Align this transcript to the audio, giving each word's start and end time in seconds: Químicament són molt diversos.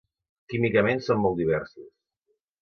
Químicament 0.53 1.03
són 1.09 1.21
molt 1.27 1.39
diversos. 1.43 1.87